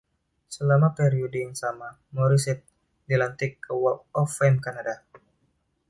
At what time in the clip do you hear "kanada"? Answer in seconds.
4.65-4.95